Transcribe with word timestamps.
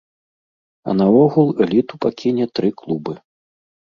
А 0.87 0.95
наогул 1.01 1.51
эліту 1.65 1.99
пакіне 2.05 2.47
тры 2.57 2.71
клубы. 2.81 3.13